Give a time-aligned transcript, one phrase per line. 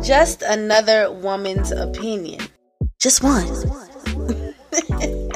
[0.00, 2.40] Just another woman's opinion.
[2.98, 3.46] Just one.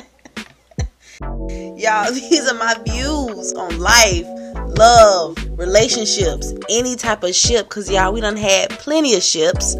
[1.77, 4.27] Y'all, these are my views on life,
[4.79, 7.69] love, relationships, any type of ship.
[7.69, 9.77] Cause y'all, we done had plenty of ships.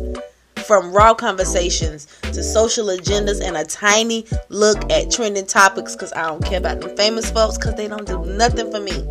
[0.67, 6.27] From raw conversations to social agendas and a tiny look at trending topics because I
[6.27, 9.07] don't care about them famous folks because they don't do nothing for me.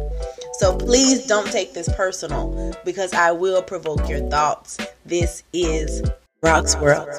[0.60, 4.78] So please don't take this personal because I will provoke your thoughts.
[5.06, 6.02] This is
[6.42, 7.10] Rock's World.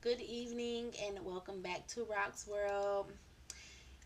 [0.00, 3.12] Good evening and welcome back to Rock's World.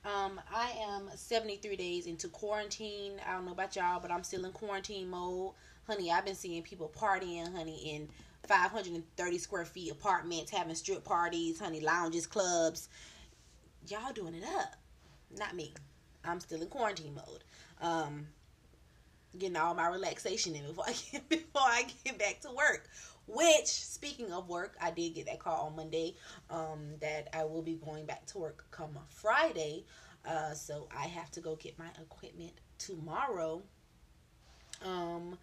[0.05, 3.15] Um, I am 73 days into quarantine.
[3.27, 5.55] I don't know about y'all, but I'm still in quarantine mode.
[5.87, 8.09] Honey, I've been seeing people partying, honey, in
[8.49, 12.89] 530 square feet apartments, having strip parties, honey, lounges, clubs.
[13.87, 14.75] Y'all doing it up.
[15.39, 15.75] Not me.
[16.25, 17.45] I'm still in quarantine mode.
[17.81, 18.27] Um,
[19.39, 22.89] getting all my relaxation in before I get before I get back to work.
[23.29, 26.15] Which, speaking of work, I did get that call on Monday
[26.51, 29.85] um, that I will be going back to work come Friday.
[30.25, 33.63] Uh, so I have to go get my equipment tomorrow.
[34.85, 35.39] Um,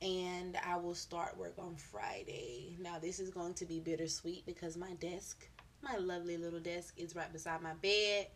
[0.00, 2.76] and I will start work on Friday.
[2.80, 5.48] Now, this is going to be bittersweet because my desk,
[5.82, 8.28] my lovely little desk, is right beside my bed.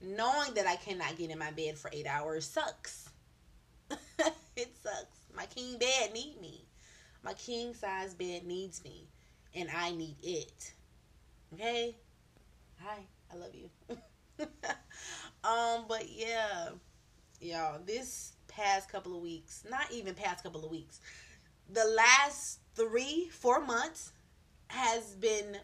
[0.00, 3.08] Knowing that I cannot get in my bed for eight hours sucks.
[3.90, 5.18] it sucks.
[5.36, 6.64] My king bed need me.
[7.24, 9.08] My king size bed needs me,
[9.54, 10.72] and I need it.
[11.52, 11.96] Okay?
[12.80, 12.98] Hi,
[13.32, 13.68] I love you.
[15.44, 16.68] um, but yeah,
[17.40, 21.00] y'all, this past couple of weeks, not even past couple of weeks,
[21.72, 24.12] the last three, four months
[24.68, 25.56] has been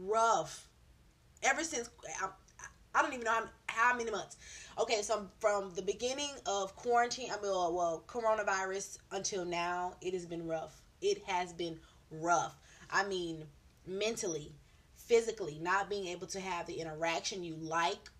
[0.00, 0.68] rough.
[1.42, 1.90] Ever since
[2.22, 2.28] I,
[2.94, 4.36] I don't even know how, how many months.
[4.78, 10.14] Okay, so from the beginning of quarantine, I mean, well, well, coronavirus until now, it
[10.14, 10.80] has been rough.
[11.00, 11.78] It has been
[12.10, 12.54] rough.
[12.90, 13.44] I mean,
[13.86, 14.52] mentally,
[14.96, 18.10] physically, not being able to have the interaction you like,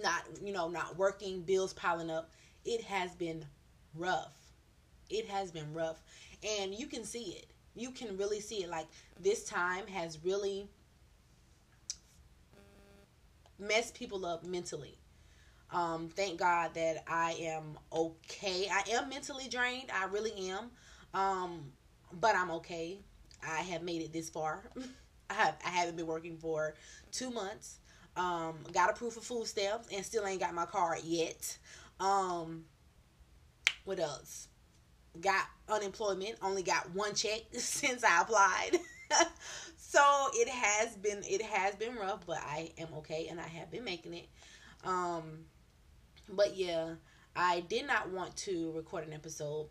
[0.00, 2.30] not, you know, not working, bills piling up.
[2.68, 3.46] It has been
[3.94, 4.34] rough.
[5.08, 6.02] It has been rough.
[6.46, 7.46] And you can see it.
[7.74, 8.68] You can really see it.
[8.68, 8.86] Like,
[9.18, 10.68] this time has really
[13.58, 14.98] messed people up mentally.
[15.70, 18.68] Um, thank God that I am okay.
[18.70, 19.90] I am mentally drained.
[19.90, 20.70] I really am.
[21.14, 21.72] Um,
[22.20, 22.98] but I'm okay.
[23.42, 24.64] I have made it this far.
[25.30, 26.74] I have I haven't been working for
[27.12, 27.78] two months.
[28.16, 31.56] Um, got a proof of food stamps and still ain't got my card yet.
[32.00, 32.64] Um,
[33.84, 34.48] what else?
[35.20, 36.36] Got unemployment.
[36.42, 38.78] Only got one check since I applied.
[39.76, 40.00] so
[40.34, 43.84] it has been it has been rough, but I am okay and I have been
[43.84, 44.28] making it.
[44.84, 45.44] Um,
[46.28, 46.94] but yeah,
[47.34, 49.68] I did not want to record an episode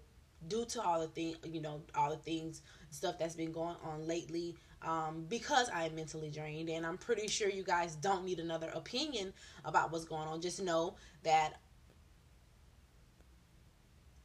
[0.48, 4.08] due to all the thing, you know, all the things, stuff that's been going on
[4.08, 4.56] lately.
[4.84, 9.34] Um, because I'm mentally drained, and I'm pretty sure you guys don't need another opinion
[9.66, 10.40] about what's going on.
[10.40, 11.54] Just know that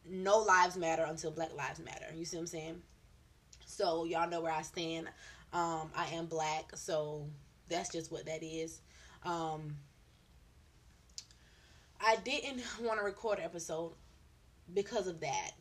[0.08, 2.06] no lives matter until Black Lives Matter.
[2.14, 2.82] You see what I'm saying?
[3.66, 5.08] So y'all know where I stand.
[5.52, 7.26] Um, I am black, so
[7.68, 8.80] that's just what that is.
[9.24, 9.76] Um,
[12.04, 13.92] I didn't want to record an episode
[14.74, 15.52] because of that,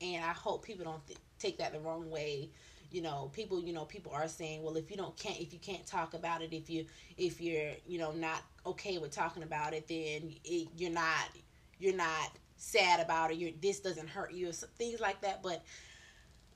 [0.00, 2.50] and I hope people don't th- take that the wrong way.
[2.90, 5.58] You know, people, you know, people are saying, well, if you don't can't if you
[5.58, 6.86] can't talk about it, if you
[7.16, 11.30] if you're you know not okay with talking about it, then it, you're not
[11.78, 13.36] you're not sad about it.
[13.36, 15.42] You this doesn't hurt you, things like that.
[15.42, 15.64] But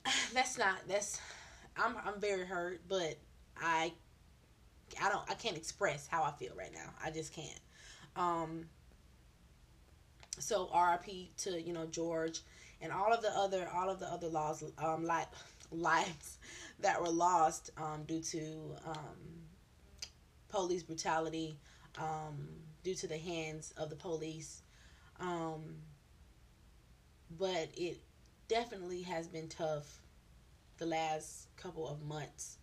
[0.34, 1.20] that's not that's
[1.76, 3.16] I'm I'm very hurt, but
[3.60, 3.92] I
[5.02, 6.90] I don't I can't express how I feel right now.
[7.04, 7.60] I just can't.
[8.16, 8.66] Um
[10.38, 12.40] so RIP to, you know, George
[12.80, 15.06] and all of the other all of the other laws um
[15.70, 16.38] lives
[16.80, 19.44] that were lost um due to um
[20.48, 21.56] police brutality
[21.98, 22.48] um
[22.82, 24.62] due to the hands of the police
[25.20, 25.76] um
[27.40, 27.98] but it
[28.48, 30.00] definitely has been tough
[30.76, 32.58] the last couple of months.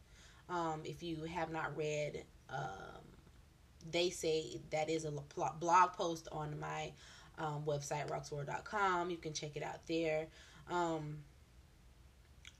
[0.49, 3.01] Um, if you have not read, um,
[3.91, 5.11] they say that is a
[5.59, 6.91] blog post on my
[7.39, 9.09] um, website, roxworld.com.
[9.09, 10.27] You can check it out there.
[10.69, 11.17] Um,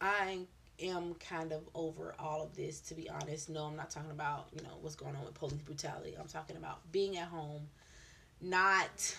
[0.02, 0.40] I
[0.80, 3.50] am kind of over all of this, to be honest.
[3.50, 6.16] No, I'm not talking about, you know, what's going on with police brutality.
[6.20, 7.68] I'm talking about being at home,
[8.42, 9.16] not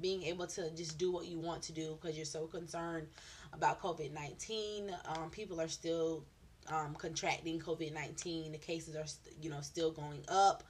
[0.00, 3.06] being able to just do what you want to do because you're so concerned
[3.52, 4.94] about COVID 19.
[5.06, 6.24] Um, people are still
[6.68, 8.52] um, contracting COVID nineteen.
[8.52, 9.06] The cases are
[9.40, 10.64] you know still going up.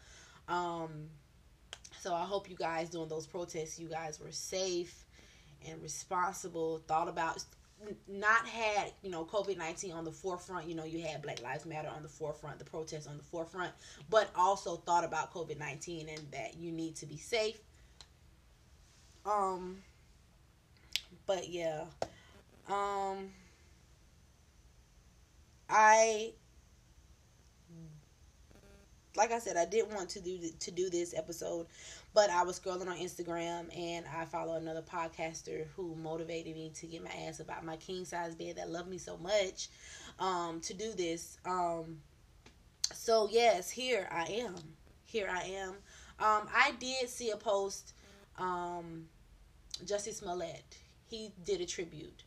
[0.49, 1.09] Um,
[2.01, 5.05] so I hope you guys during those protests, you guys were safe
[5.67, 6.83] and responsible.
[6.87, 7.43] Thought about
[8.09, 10.69] not had you know COVID nineteen on the forefront.
[10.69, 13.73] You know you had Black Lives Matter on the forefront, the protests on the forefront,
[14.11, 17.59] but also thought about COVID nineteen and that you need to be safe.
[19.27, 19.79] Um,
[21.27, 21.85] but yeah,
[22.69, 23.31] um,
[25.69, 26.33] I
[29.17, 31.67] like I said, I didn't want to do to do this episode,
[32.15, 36.87] but I was scrolling on Instagram and I follow another podcaster who motivated me to
[36.87, 39.69] get my ass about my king size bed that loved me so much
[40.19, 41.39] um, to do this.
[41.47, 41.99] Um,
[42.93, 44.57] so yes, here I am.
[45.05, 45.71] Here I am.
[46.19, 47.93] Um, I did see a post.
[48.39, 49.07] Um,
[49.85, 50.79] Jussie Smollett,
[51.09, 52.25] he did a tribute,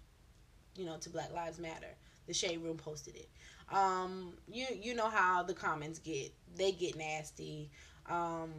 [0.75, 1.95] you know, to Black Lives Matter.
[2.27, 3.30] The Shade Room posted it.
[3.71, 6.33] Um, you you know how the comments get.
[6.56, 7.69] They get nasty.
[8.09, 8.51] Um,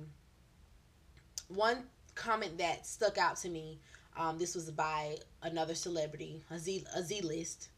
[1.49, 1.85] one
[2.15, 3.79] comment that stuck out to me.
[4.17, 7.69] Um, this was by another celebrity, a Z a Z list.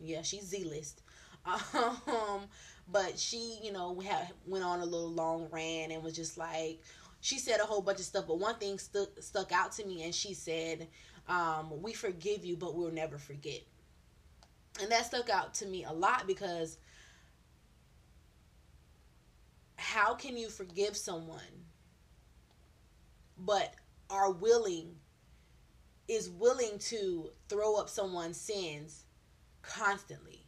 [0.00, 1.02] Yeah, she's Z list.
[1.74, 2.42] Um,
[2.90, 6.80] but she, you know, had, went on a little long rant and was just like,
[7.22, 8.26] she said a whole bunch of stuff.
[8.26, 10.88] But one thing stuck stuck out to me, and she said,
[11.26, 13.62] um, "We forgive you, but we'll never forget."
[14.80, 16.76] And that stuck out to me a lot because
[19.76, 21.40] how can you forgive someone
[23.38, 23.74] but
[24.10, 24.94] are willing
[26.08, 29.04] is willing to throw up someone's sins
[29.62, 30.46] constantly.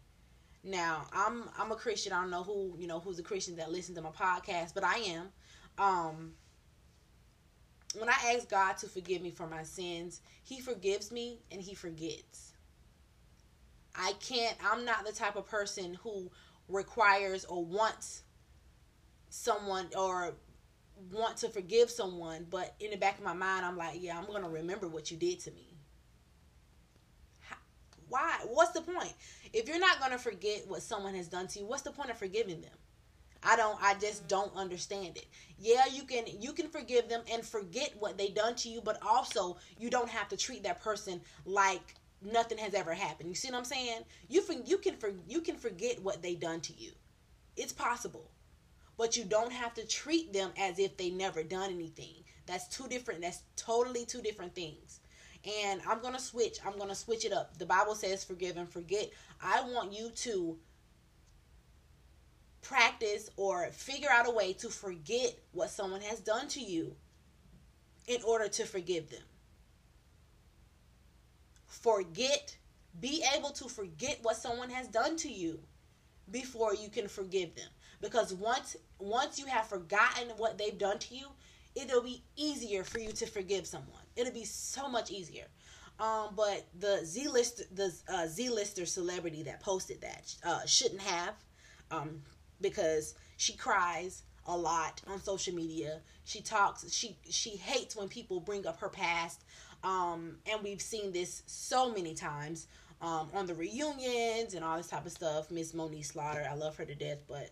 [0.62, 2.12] Now, I'm I'm a Christian.
[2.12, 4.85] I don't know who, you know, who's a Christian that listens to my podcast, but
[4.85, 5.29] I am.
[5.79, 6.32] Um
[7.99, 11.75] when I ask God to forgive me for my sins, he forgives me and he
[11.75, 12.52] forgets.
[13.94, 16.31] I can't I'm not the type of person who
[16.69, 18.23] requires or wants
[19.29, 20.35] someone or
[21.12, 24.26] want to forgive someone, but in the back of my mind, I'm like, yeah, I'm
[24.26, 25.69] going to remember what you did to me.
[28.08, 28.38] Why?
[28.46, 29.12] What's the point?
[29.52, 32.11] If you're not going to forget what someone has done to you, what's the point
[32.11, 32.70] of forgiving them?
[33.44, 35.26] I don't I just don't understand it.
[35.58, 38.99] Yeah, you can you can forgive them and forget what they done to you, but
[39.06, 43.29] also you don't have to treat that person like nothing has ever happened.
[43.29, 44.02] You see what I'm saying?
[44.29, 46.93] You you can for, you can forget what they done to you.
[47.56, 48.31] It's possible
[48.96, 52.25] but you don't have to treat them as if they never done anything.
[52.46, 55.00] That's two different that's totally two different things.
[55.62, 56.58] And I'm going to switch.
[56.64, 57.58] I'm going to switch it up.
[57.58, 59.11] The Bible says forgive and forget.
[59.43, 60.56] I want you to
[62.64, 66.96] practice or figure out a way to forget what someone has done to you
[68.08, 69.22] in order to forgive them.
[71.66, 72.56] Forget,
[73.00, 75.61] be able to forget what someone has done to you
[76.31, 77.69] before you can forgive them.
[78.00, 81.26] Because once once you have forgotten what they've done to you
[81.75, 84.02] it'll be easier for you to forgive someone.
[84.17, 85.46] It'll be so much easier.
[85.99, 91.00] Um, but the Z list the uh, Z lister celebrity that posted that uh, shouldn't
[91.02, 91.34] have
[91.90, 92.22] um,
[92.64, 96.00] because she cries a lot on social media.
[96.25, 99.44] She talks she she hates when people bring up her past.
[99.84, 102.66] Um, and we've seen this so many times
[103.02, 105.50] um, on the reunions and all this type of stuff.
[105.50, 107.50] Miss Monique Slaughter, I love her to death, but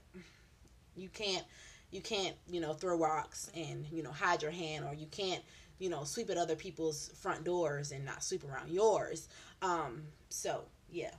[0.96, 1.44] you can't
[1.90, 5.42] you can't you know throw rocks and you know hide your hand or you can't
[5.78, 9.28] you know sweep at other people's front doors and not sweep around yours
[9.60, 11.10] um so yeah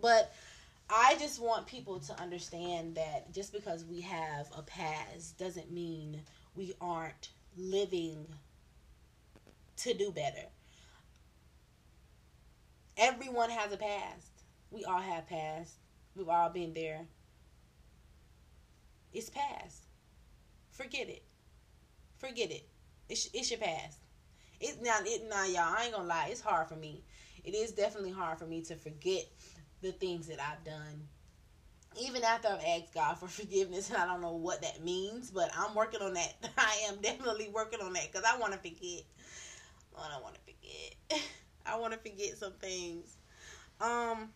[0.00, 0.32] but
[0.92, 6.20] i just want people to understand that just because we have a past doesn't mean
[6.54, 8.26] we aren't living
[9.76, 10.46] to do better
[12.96, 14.30] everyone has a past
[14.70, 15.74] we all have past
[16.14, 17.06] we've all been there
[19.12, 19.84] it's past.
[20.70, 21.22] Forget it.
[22.16, 22.66] Forget it.
[23.08, 23.98] It's, it's your past.
[24.60, 25.74] It's not it now y'all.
[25.76, 26.28] I ain't gonna lie.
[26.30, 27.02] It's hard for me.
[27.44, 29.26] It is definitely hard for me to forget
[29.82, 31.08] the things that I've done.
[32.00, 35.50] Even after I've asked God for forgiveness, and I don't know what that means, but
[35.56, 36.34] I'm working on that.
[36.56, 39.04] I am definitely working on that because I want to forget.
[39.98, 41.22] I don't want to forget.
[41.66, 43.16] I want to forget some things.
[43.80, 44.30] Um,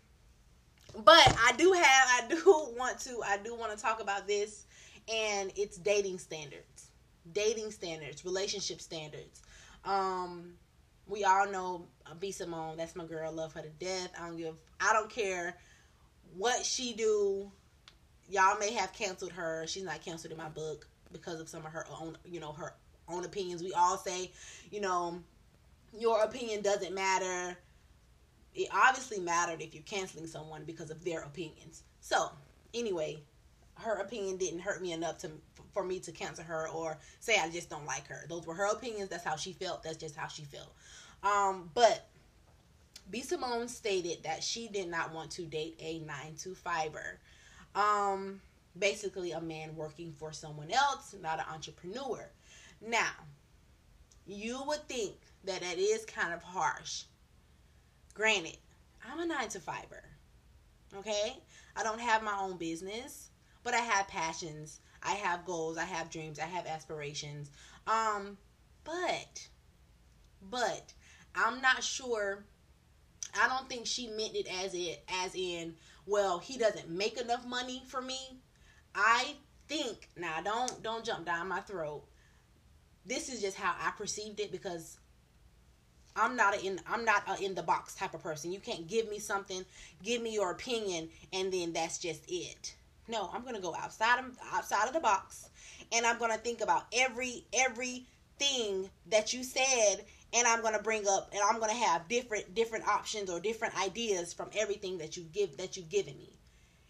[1.05, 2.43] but I do have, I do
[2.77, 4.65] want to, I do want to talk about this,
[5.13, 6.91] and it's dating standards,
[7.33, 9.43] dating standards, relationship standards.
[9.85, 10.55] Um,
[11.07, 11.87] we all know
[12.21, 12.77] B Simone.
[12.77, 13.33] That's my girl.
[13.33, 14.11] Love her to death.
[14.21, 14.55] I don't give.
[14.81, 15.57] I don't care
[16.37, 17.51] what she do.
[18.29, 19.67] Y'all may have canceled her.
[19.67, 22.75] She's not canceled in my book because of some of her own, you know, her
[23.09, 23.63] own opinions.
[23.63, 24.33] We all say,
[24.71, 25.23] you know,
[25.97, 27.57] your opinion doesn't matter
[28.57, 31.83] it obviously mattered if you're canceling someone because of their opinions.
[32.01, 32.31] So,
[32.75, 33.19] anyway,
[33.77, 35.31] her opinion didn't hurt me enough to
[35.73, 38.25] for me to cancel her or say I just don't like her.
[38.29, 39.11] Those were her opinions.
[39.11, 39.83] That's how she felt.
[39.83, 40.73] That's just how she felt.
[41.23, 42.09] Um, but
[43.11, 47.19] B Simone stated that she did not want to date a nine to fiver.
[47.75, 48.41] Um,
[48.79, 52.29] basically a man working for someone else, not an entrepreneur.
[52.87, 53.13] Now,
[54.27, 55.15] you would think
[55.45, 57.05] that that is kind of harsh.
[58.15, 58.57] Granted,
[59.07, 60.03] I'm a nine to fiver.
[60.97, 61.37] Okay?
[61.77, 63.29] I don't have my own business,
[63.67, 64.79] but I have passions.
[65.03, 65.77] I have goals.
[65.77, 66.39] I have dreams.
[66.39, 67.51] I have aspirations.
[67.89, 68.39] Um,
[68.85, 69.49] but,
[70.41, 70.93] but
[71.35, 72.45] I'm not sure.
[73.37, 75.75] I don't think she meant it as it as in,
[76.07, 78.39] well, he doesn't make enough money for me.
[78.95, 79.35] I
[79.67, 82.05] think now don't don't jump down my throat.
[83.05, 84.97] This is just how I perceived it because
[86.15, 88.53] I'm not in I'm not a in the box type of person.
[88.53, 89.65] You can't give me something,
[90.05, 92.77] give me your opinion, and then that's just it.
[93.09, 95.49] No, I'm gonna go outside of outside of the box,
[95.93, 98.07] and I'm gonna think about every every
[98.39, 102.87] thing that you said, and I'm gonna bring up, and I'm gonna have different different
[102.87, 106.33] options or different ideas from everything that you give that you've given me.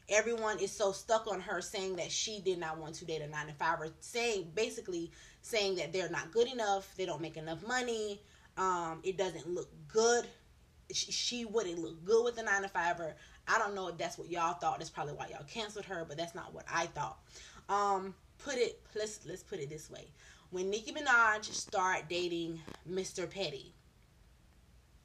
[0.08, 3.26] Everyone is so stuck on her saying that she did not want to date a
[3.26, 5.10] nine to five, or saying basically
[5.42, 8.20] saying that they're not good enough, they don't make enough money,
[8.56, 10.26] um, it doesn't look good.
[10.92, 13.16] She, she wouldn't look good with a nine to fiver.
[13.48, 14.78] I don't know if that's what y'all thought.
[14.78, 17.18] That's probably why y'all canceled her, but that's not what I thought.
[17.68, 20.08] Um, put it let's let's put it this way.
[20.50, 23.28] When Nicki Minaj started dating Mr.
[23.28, 23.72] Petty,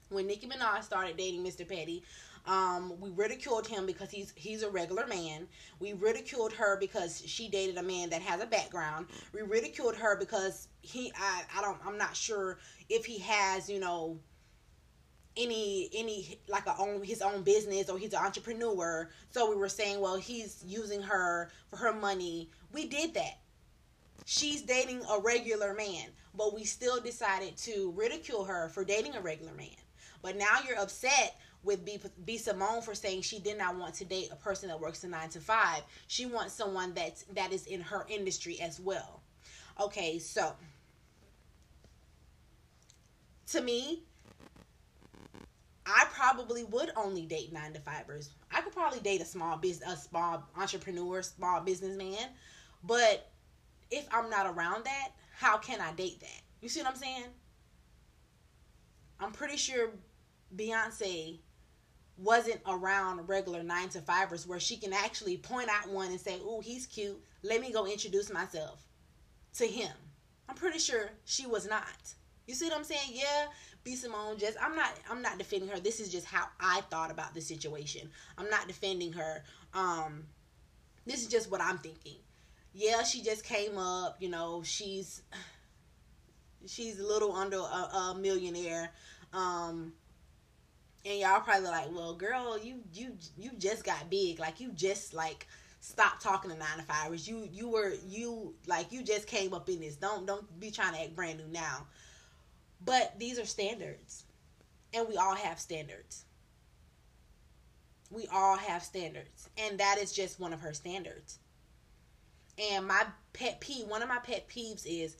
[0.10, 1.68] when Nicki Minaj started dating Mr.
[1.68, 2.04] Petty,
[2.46, 5.48] um, we ridiculed him because he's he's a regular man.
[5.80, 9.08] We ridiculed her because she dated a man that has a background.
[9.34, 12.58] We ridiculed her because he I, I don't I'm not sure
[12.90, 14.20] if he has, you know,
[15.38, 19.10] any any like a own his own business or he's an entrepreneur.
[19.30, 22.50] So we were saying, well, he's using her for her money.
[22.74, 23.40] We did that.
[24.26, 29.22] She's dating a regular man, but we still decided to ridicule her for dating a
[29.22, 29.70] regular man.
[30.22, 34.06] But now you're upset with B, B Simone for saying she did not want to
[34.06, 35.82] date a person that works a nine to five.
[36.08, 39.22] She wants someone that's that is in her industry as well.
[39.80, 40.54] Okay, so
[43.48, 44.04] to me,
[45.86, 48.30] I probably would only date nine to fivers.
[48.52, 52.30] I could probably date a small business, a small entrepreneur, small businessman,
[52.84, 53.30] but
[53.90, 56.42] if I'm not around that, how can I date that?
[56.62, 57.26] You see what I'm saying?
[59.20, 59.90] I'm pretty sure
[60.56, 61.40] Beyonce
[62.18, 66.40] wasn't around regular nine to fivers where she can actually point out one and say,
[66.44, 67.20] "Oh, he's cute.
[67.44, 68.84] Let me go introduce myself
[69.56, 69.92] to him."
[70.48, 72.14] I'm pretty sure she was not.
[72.46, 73.12] You see what I'm saying?
[73.12, 73.48] Yeah,
[73.84, 75.80] B Simone just I'm not I'm not defending her.
[75.80, 78.10] This is just how I thought about the situation.
[78.38, 79.44] I'm not defending her.
[79.74, 80.26] Um
[81.06, 82.18] this is just what I'm thinking.
[82.74, 85.24] Yeah, she just came up, you know, she's
[86.68, 88.92] she's a little under a, a millionaire.
[89.34, 89.94] Um
[91.04, 94.40] and y'all probably like, well, girl, you you you just got big.
[94.40, 95.48] Like you just like
[95.80, 97.28] stopped talking to nine to fivers.
[97.28, 99.96] You you were you like you just came up in this.
[99.96, 101.88] Don't don't be trying to act brand new now.
[102.84, 104.26] But these are standards.
[104.94, 106.26] And we all have standards.
[108.10, 109.50] We all have standards.
[109.58, 111.40] And that is just one of her standards.
[112.58, 115.16] And my pet peeve, one of my pet peeves is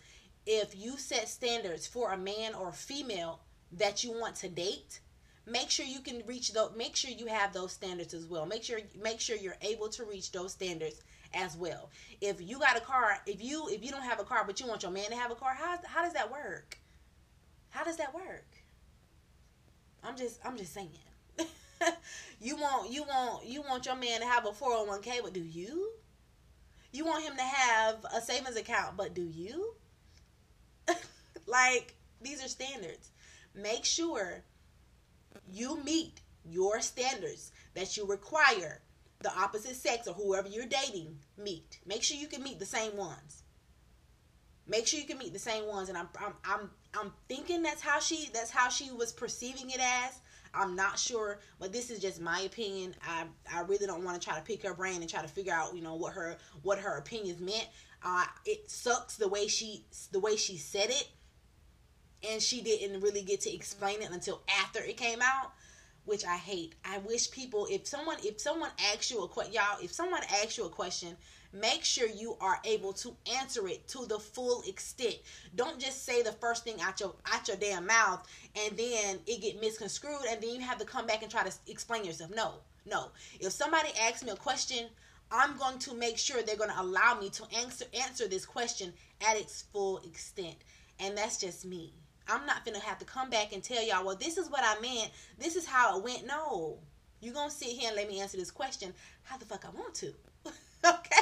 [0.46, 3.40] if you set standards for a man or female
[3.72, 5.00] that you want to date,
[5.46, 8.64] make sure you can reach those make sure you have those standards as well make
[8.64, 11.02] sure make sure you're able to reach those standards
[11.34, 11.90] as well
[12.20, 14.68] if you got a car if you if you don't have a car but you
[14.68, 16.78] want your man to have a car how, how does that work
[17.72, 18.46] how does that work?
[20.04, 20.90] I'm just i'm just saying.
[22.44, 25.92] You want you want you want your man to have a 401k but do you?
[26.92, 29.76] You want him to have a savings account but do you?
[31.46, 33.12] Like these are standards.
[33.54, 34.44] Make sure
[35.52, 38.82] you meet your standards that you require
[39.20, 41.80] the opposite sex or whoever you're dating meet.
[41.86, 43.44] Make sure you can meet the same ones.
[44.68, 47.82] Make sure you can meet the same ones, and I'm I'm I'm I'm thinking that's
[47.82, 50.20] how she that's how she was perceiving it as.
[50.54, 52.96] I'm not sure, but this is just my opinion.
[53.08, 55.54] I I really don't want to try to pick her brain and try to figure
[55.54, 57.68] out you know what her what her opinions meant.
[58.04, 61.08] Uh, it sucks the way she the way she said it
[62.30, 65.52] and she didn't really get to explain it until after it came out
[66.06, 69.78] which i hate i wish people if someone if someone asks you a question y'all
[69.82, 71.16] if someone asks you a question
[71.54, 75.16] make sure you are able to answer it to the full extent
[75.56, 79.42] don't just say the first thing out your out your damn mouth and then it
[79.42, 82.54] get misconstrued and then you have to come back and try to explain yourself no
[82.86, 83.12] No.
[83.40, 84.88] If somebody asks me a question,
[85.32, 88.94] I'm going to make sure they're going to allow me to answer answer this question
[89.28, 90.56] at its full extent.
[91.00, 91.94] And that's just me.
[92.28, 94.64] I'm not going to have to come back and tell y'all, well, this is what
[94.64, 95.12] I meant.
[95.38, 96.26] This is how it went.
[96.26, 96.80] No.
[97.20, 98.94] You're to sit here and let me answer this question
[99.24, 100.14] how the fuck I want to.
[100.86, 101.22] okay?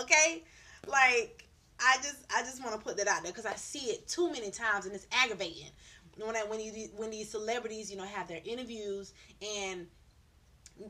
[0.00, 0.44] Okay?
[0.86, 1.46] Like,
[1.80, 4.30] I just I just want to put that out there because I see it too
[4.32, 5.70] many times and it's aggravating.
[6.18, 9.12] When I, when you when these celebrities you know have their interviews
[9.42, 9.86] and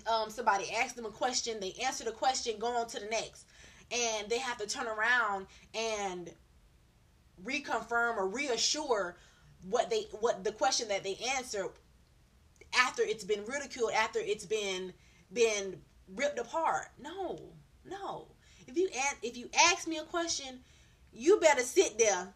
[0.07, 3.47] um, somebody asks them a question, they answer the question, go on to the next,
[3.91, 6.31] and they have to turn around and
[7.45, 9.17] reconfirm or reassure
[9.69, 11.69] what they what the question that they answer
[12.79, 14.93] after it's been ridiculed, after it's been
[15.33, 15.81] been
[16.15, 16.87] ripped apart.
[17.03, 17.41] No,
[17.85, 18.29] no.
[18.67, 18.89] If you
[19.23, 20.61] if you ask me a question,
[21.13, 22.35] you better sit there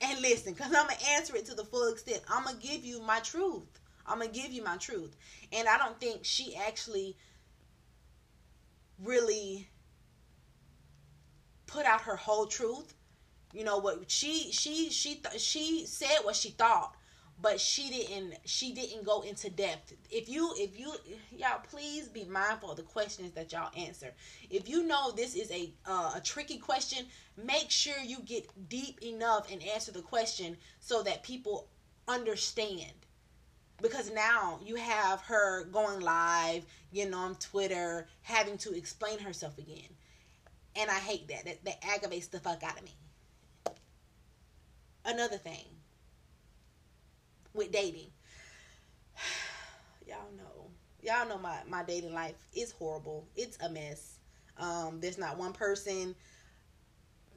[0.00, 2.22] and listen, cause I'm gonna answer it to the full extent.
[2.28, 3.80] I'm gonna give you my truth.
[4.06, 5.16] I'm gonna give you my truth.
[5.52, 7.16] And I don't think she actually
[9.02, 9.68] really
[11.66, 12.94] put out her whole truth.
[13.52, 16.94] You know what she she she she said what she thought,
[17.42, 19.92] but she didn't she didn't go into depth.
[20.10, 20.94] If you if you
[21.36, 24.12] y'all please be mindful of the questions that y'all answer.
[24.48, 27.06] If you know this is a uh, a tricky question,
[27.36, 31.66] make sure you get deep enough and answer the question so that people
[32.06, 32.92] understand
[33.82, 39.88] because now you have her going live, getting on Twitter, having to explain herself again.
[40.76, 41.44] And I hate that.
[41.44, 42.94] That, that aggravates the fuck out of me.
[45.04, 45.81] Another thing
[47.54, 48.10] with dating.
[50.06, 50.70] Y'all know.
[51.02, 53.26] Y'all know my, my dating life is horrible.
[53.36, 54.18] It's a mess.
[54.58, 56.14] Um, there's not one person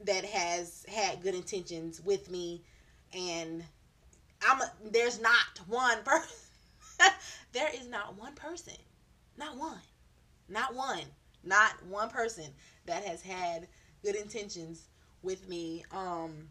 [0.04, 2.62] that has had good intentions with me
[3.14, 3.64] and
[4.46, 6.36] I'm a, there's not one person.
[7.52, 8.74] there is not one person,
[9.36, 9.80] not one,
[10.48, 11.04] not one,
[11.44, 12.44] not one person
[12.86, 13.66] that has had
[14.02, 14.88] good intentions
[15.22, 15.84] with me.
[15.90, 16.48] Um,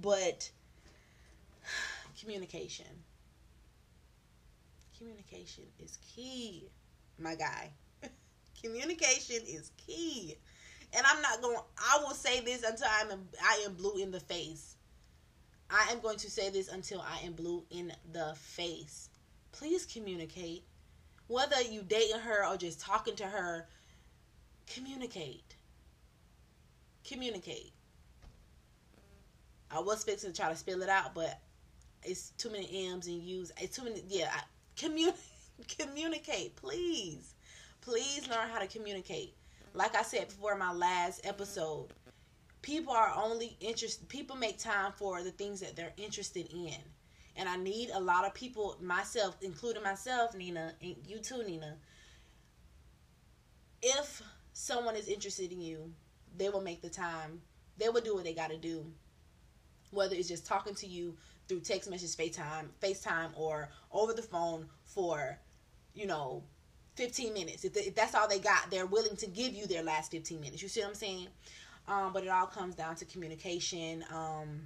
[0.00, 0.50] but
[2.24, 2.86] communication,
[4.98, 6.70] communication is key,
[7.18, 7.70] my guy.
[8.62, 10.36] communication is key.
[10.96, 11.58] And I'm not going.
[11.76, 13.18] I will say this until I'm.
[13.42, 14.76] I am blue in the face
[15.70, 19.08] I am going to say this until I am blue in the face.
[19.52, 20.64] Please communicate.
[21.26, 23.66] Whether you dating her or just talking to her,
[24.72, 25.56] communicate.
[27.04, 27.72] Communicate.
[29.70, 31.40] I was fixing to try to spill it out, but
[32.04, 33.52] it's too many M's and U's.
[33.60, 34.02] It's too many.
[34.08, 34.40] Yeah, I,
[34.76, 35.14] commun-
[35.78, 37.34] communicate, please.
[37.80, 39.34] Please learn how to communicate.
[39.74, 41.88] Like I said before my last episode,
[42.64, 46.74] people are only interested people make time for the things that they're interested in
[47.36, 51.76] and i need a lot of people myself including myself nina and you too nina
[53.82, 54.22] if
[54.54, 55.92] someone is interested in you
[56.38, 57.38] they will make the time
[57.76, 58.86] they will do what they got to do
[59.90, 61.14] whether it's just talking to you
[61.48, 65.38] through text message facetime facetime or over the phone for
[65.94, 66.42] you know
[66.96, 70.10] 15 minutes if, if that's all they got they're willing to give you their last
[70.10, 71.28] 15 minutes you see what i'm saying
[71.86, 74.04] um, but it all comes down to communication.
[74.10, 74.62] Um,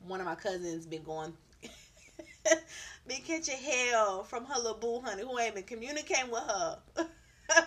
[0.00, 1.32] one of my cousins been going,
[3.06, 6.78] been catching hell from her little boo honey who ain't been communicating with her.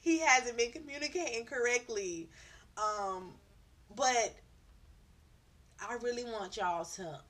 [0.00, 2.28] he hasn't been communicating correctly.
[2.76, 3.32] Um,
[3.94, 4.34] but
[5.80, 7.20] I really want y'all to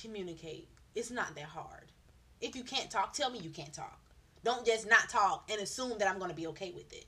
[0.00, 0.68] communicate.
[0.94, 1.92] It's not that hard.
[2.40, 4.00] If you can't talk, tell me you can't talk.
[4.44, 7.06] Don't just not talk and assume that I'm going to be okay with it.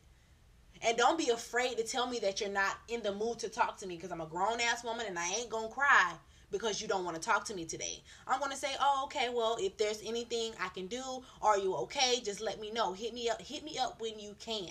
[0.83, 3.77] And don't be afraid to tell me that you're not in the mood to talk
[3.79, 6.13] to me because I'm a grown ass woman and I ain't gonna cry
[6.51, 8.03] because you don't want to talk to me today.
[8.27, 11.03] I'm gonna say, oh, okay, well, if there's anything I can do,
[11.43, 12.21] are you okay?
[12.23, 12.93] Just let me know.
[12.93, 13.41] Hit me up.
[13.41, 14.71] Hit me up when you can.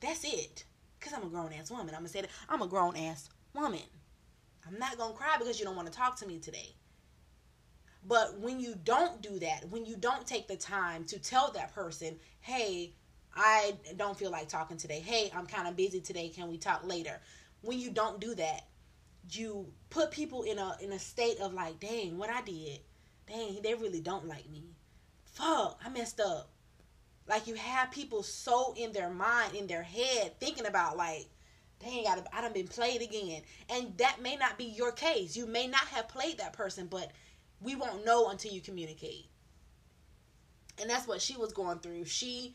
[0.00, 0.64] That's it.
[1.00, 1.88] Cause I'm a grown ass woman.
[1.88, 3.80] I'm gonna say that I'm a grown ass woman.
[4.66, 6.74] I'm not gonna cry because you don't want to talk to me today.
[8.06, 11.74] But when you don't do that, when you don't take the time to tell that
[11.74, 12.92] person, hey,
[13.34, 15.00] I don't feel like talking today.
[15.00, 16.28] Hey, I'm kind of busy today.
[16.28, 17.20] Can we talk later?
[17.62, 18.62] When you don't do that,
[19.30, 22.80] you put people in a in a state of like, dang, what I did.
[23.26, 24.64] Dang, they really don't like me.
[25.24, 26.48] Fuck, I messed up.
[27.28, 31.26] Like you have people so in their mind, in their head, thinking about like,
[31.80, 33.42] dang, I, I done been played again.
[33.68, 35.36] And that may not be your case.
[35.36, 37.10] You may not have played that person, but
[37.60, 39.26] we won't know until you communicate.
[40.80, 42.04] And that's what she was going through.
[42.04, 42.54] She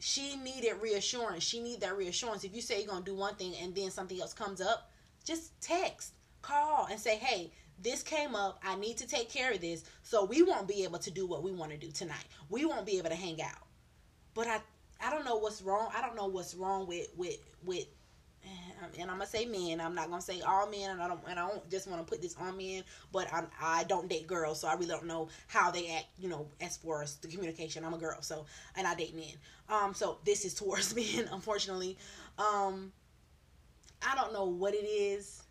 [0.00, 1.42] she needed reassurance.
[1.42, 2.44] She needed that reassurance.
[2.44, 4.90] If you say you're gonna do one thing and then something else comes up,
[5.24, 8.60] just text, call, and say, "Hey, this came up.
[8.64, 9.84] I need to take care of this.
[10.02, 12.24] So we won't be able to do what we want to do tonight.
[12.48, 13.66] We won't be able to hang out.
[14.34, 14.60] But I
[15.00, 15.90] I don't know what's wrong.
[15.94, 17.86] I don't know what's wrong with with with
[18.98, 19.80] and I'm gonna say men.
[19.80, 22.10] I'm not gonna say all men, and I don't and I don't just want to
[22.10, 22.82] put this on men.
[23.12, 26.06] But I'm I don't date girls, so I really don't know how they act.
[26.18, 29.34] You know, as far as the communication, I'm a girl, so and I date men.
[29.68, 31.96] Um, so this is towards men, unfortunately.
[32.38, 32.92] Um,
[34.06, 35.42] I don't know what it is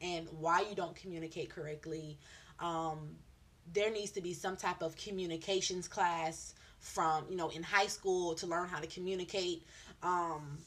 [0.00, 2.18] and why you don't communicate correctly.
[2.60, 3.16] Um,
[3.72, 8.34] there needs to be some type of communications class from you know in high school
[8.34, 9.64] to learn how to communicate.
[10.02, 10.58] Um,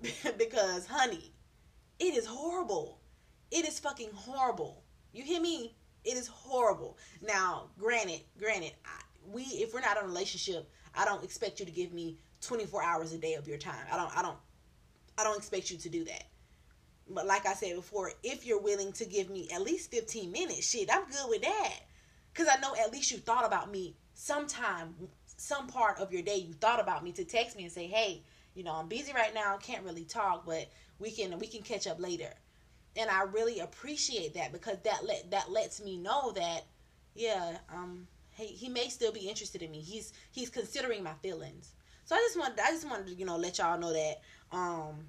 [0.38, 1.32] because, honey,
[1.98, 3.00] it is horrible.
[3.50, 4.84] It is fucking horrible.
[5.12, 5.74] You hear me?
[6.04, 6.96] It is horrible.
[7.20, 11.66] Now, granted, granted, I, we if we're not in a relationship, I don't expect you
[11.66, 13.84] to give me 24 hours a day of your time.
[13.92, 14.38] I don't I don't
[15.18, 16.24] I don't expect you to do that.
[17.10, 20.68] But like I said before, if you're willing to give me at least 15 minutes,
[20.68, 21.74] shit, I'm good with that.
[22.34, 24.94] Cuz I know at least you thought about me sometime
[25.36, 28.24] some part of your day you thought about me to text me and say, "Hey,
[28.58, 30.68] you know, I'm busy right now, can't really talk, but
[30.98, 32.34] we can we can catch up later.
[32.96, 36.64] And I really appreciate that because that let that lets me know that
[37.14, 39.80] yeah, um he, he may still be interested in me.
[39.80, 41.72] He's he's considering my feelings.
[42.04, 45.06] So I just want I just wanted to, you know, let y'all know that um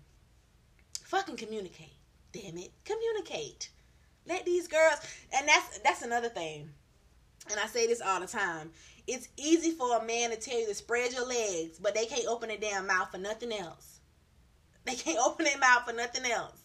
[1.06, 1.96] fucking communicate.
[2.32, 2.72] Damn it.
[2.86, 3.72] Communicate.
[4.28, 5.00] Let these girls
[5.36, 6.70] and that's that's another thing.
[7.50, 8.72] And I say this all the time.
[9.08, 12.28] It's easy for a man to tell you to spread your legs, but they can't
[12.28, 14.00] open their damn mouth for nothing else.
[14.86, 16.62] They can't open their mouth for nothing else.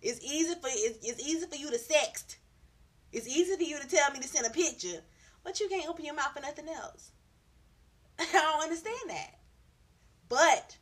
[0.00, 2.36] It's easy for it's, it's easy for you to sext.
[3.12, 5.00] It's easy for you to tell me to send a picture,
[5.44, 7.10] but you can't open your mouth for nothing else.
[8.18, 9.38] I don't understand that.
[10.28, 10.76] But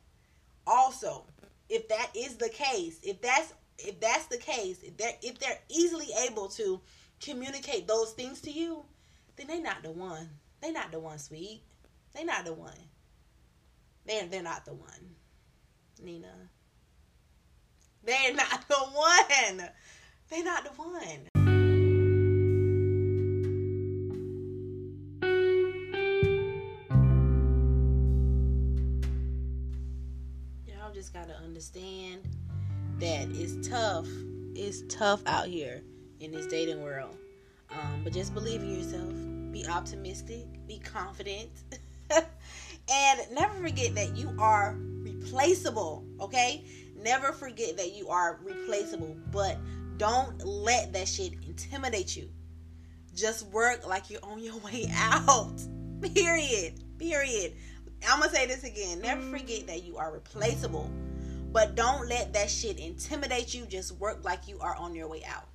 [0.67, 1.25] also,
[1.69, 5.59] if that is the case, if that's if that's the case, if they're if they're
[5.69, 6.81] easily able to
[7.21, 8.85] communicate those things to you,
[9.43, 10.29] then they're not the one.
[10.61, 11.63] They not the one, sweet.
[12.15, 12.71] They not the one.
[14.07, 15.17] They're they're not the one.
[16.01, 16.29] Nina.
[18.05, 19.71] They're not the one.
[20.31, 21.29] They're not the one.
[30.67, 32.23] Y'all just gotta understand
[33.01, 34.07] that it's tough.
[34.55, 35.83] It's tough out here
[36.21, 37.17] in this dating world.
[37.71, 41.51] Um, but just believe in yourself be optimistic, be confident,
[42.11, 46.65] and never forget that you are replaceable, okay?
[46.97, 49.59] Never forget that you are replaceable, but
[49.99, 52.29] don't let that shit intimidate you.
[53.15, 55.61] Just work like you're on your way out.
[56.15, 56.83] Period.
[56.99, 57.55] Period.
[58.09, 59.01] I'm gonna say this again.
[59.01, 60.91] Never forget that you are replaceable,
[61.53, 63.65] but don't let that shit intimidate you.
[63.67, 65.52] Just work like you are on your way out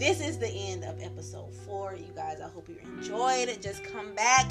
[0.00, 1.94] this is the end of episode four.
[1.94, 3.60] You guys, I hope you enjoyed it.
[3.60, 4.50] Just come back.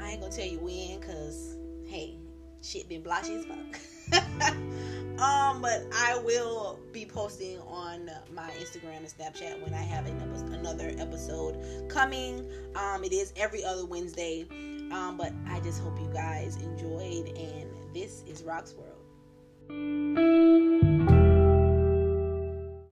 [0.00, 2.16] I ain't gonna tell you when, cause hey,
[2.62, 3.78] shit been blotchy as fuck.
[5.20, 10.94] um, but I will be posting on my Instagram and Snapchat when I have another
[10.96, 12.50] episode coming.
[12.74, 14.46] Um, it is every other Wednesday.
[14.90, 18.96] Um, but I just hope you guys enjoyed, and this is Rock's World.